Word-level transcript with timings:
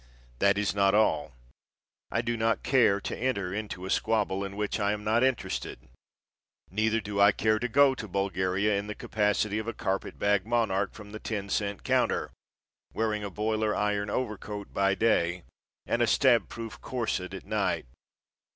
That 0.39 0.57
is 0.57 0.73
not 0.73 0.95
all. 0.95 1.33
I 2.09 2.23
do 2.23 2.35
not 2.35 2.63
care 2.63 2.99
to 3.01 3.15
enter 3.15 3.53
into 3.53 3.85
a 3.85 3.91
squabble 3.91 4.43
in 4.43 4.55
which 4.55 4.79
I 4.79 4.93
am 4.93 5.03
not 5.03 5.23
interested. 5.23 5.77
Neither 6.71 6.99
do 6.99 7.21
I 7.21 7.31
care 7.31 7.59
to 7.59 7.67
go 7.67 7.93
to 7.93 8.07
Bulgaria 8.07 8.75
in 8.79 8.87
the 8.87 8.95
capacity 8.95 9.59
of 9.59 9.67
a 9.67 9.73
carpet 9.75 10.17
bag 10.17 10.43
monarch 10.43 10.93
from 10.95 11.11
the 11.11 11.19
ten 11.19 11.49
cent 11.49 11.83
counter, 11.83 12.31
wearing 12.93 13.23
a 13.23 13.29
boiler 13.29 13.75
iron 13.75 14.09
overcoat 14.09 14.73
by 14.73 14.95
day 14.95 15.43
and 15.85 16.01
a 16.01 16.07
stab 16.07 16.49
proof 16.49 16.81
corset 16.81 17.35
at 17.35 17.45
night. 17.45 17.85